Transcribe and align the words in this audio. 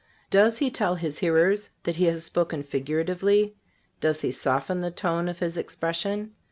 Does 0.31 0.57
He 0.57 0.71
tell 0.71 0.95
His 0.95 1.19
hearers 1.19 1.69
that 1.83 1.97
He 1.97 2.05
has 2.05 2.23
spoken 2.23 2.63
figuratively? 2.63 3.55
Does 3.99 4.21
He 4.21 4.31
soften 4.31 4.81
the 4.81 4.89
tone 4.89 5.27
of 5.27 5.37
His 5.37 5.57
expression? 5.57 6.33